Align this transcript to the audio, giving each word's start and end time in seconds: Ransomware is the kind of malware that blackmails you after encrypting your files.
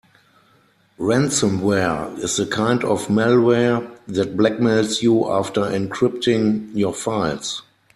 Ransomware 0.97 2.17
is 2.23 2.37
the 2.37 2.47
kind 2.47 2.83
of 2.83 3.05
malware 3.05 3.87
that 4.07 4.35
blackmails 4.35 5.03
you 5.03 5.29
after 5.29 5.59
encrypting 5.61 6.71
your 6.73 6.91
files. 6.95 7.61